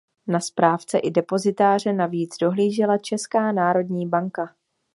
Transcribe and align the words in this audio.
Na 0.27 0.39
správce 0.39 0.97
i 0.99 1.11
depozitáře 1.11 1.93
navíc 1.93 2.37
dohlížela 2.37 2.97
Česká 2.97 3.51
národní 3.51 4.07
banka. 4.07 4.55